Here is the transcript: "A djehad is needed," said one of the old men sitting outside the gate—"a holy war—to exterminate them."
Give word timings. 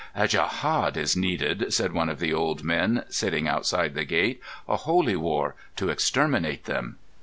"A 0.15 0.27
djehad 0.27 0.97
is 0.97 1.15
needed," 1.15 1.71
said 1.71 1.91
one 1.93 2.09
of 2.09 2.17
the 2.19 2.33
old 2.33 2.63
men 2.63 3.03
sitting 3.09 3.47
outside 3.47 3.93
the 3.93 4.03
gate—"a 4.03 4.77
holy 4.77 5.15
war—to 5.15 5.89
exterminate 5.89 6.65
them." 6.65 6.95